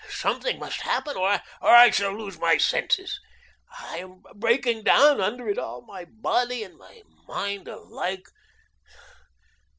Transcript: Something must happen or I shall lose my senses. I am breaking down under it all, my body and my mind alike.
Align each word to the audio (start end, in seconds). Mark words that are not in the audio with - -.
Something 0.09 0.57
must 0.57 0.81
happen 0.81 1.15
or 1.15 1.39
I 1.61 1.91
shall 1.91 2.17
lose 2.17 2.39
my 2.39 2.57
senses. 2.57 3.19
I 3.69 3.99
am 3.99 4.23
breaking 4.33 4.81
down 4.81 5.21
under 5.21 5.47
it 5.47 5.59
all, 5.59 5.83
my 5.83 6.05
body 6.05 6.63
and 6.63 6.75
my 6.75 7.03
mind 7.27 7.67
alike. 7.67 8.25